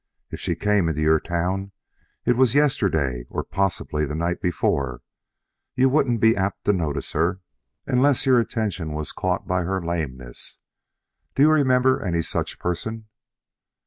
[0.31, 1.73] If she came into your town,
[2.25, 5.03] it was yesterday or possibly the night before.
[5.75, 7.41] You wouldn't be apt to notice her,
[7.85, 10.57] unless your attention was caught by her lameness.
[11.35, 13.09] Do you remember any such person?"